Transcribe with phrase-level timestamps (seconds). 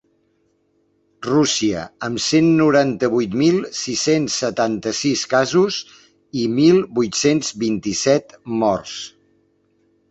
[1.27, 5.79] Rússia, amb cent noranta-vuit mil sis-cents setanta-sis casos
[6.45, 9.01] i mil vuit-cents vint-i-set morts.